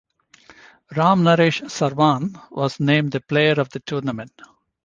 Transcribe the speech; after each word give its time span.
Ramnaresh 0.89 1.67
Sarwan 1.69 2.41
was 2.49 2.79
named 2.79 3.11
the 3.11 3.21
Player 3.21 3.59
of 3.61 3.69
the 3.69 3.81
Tournament. 3.81 4.31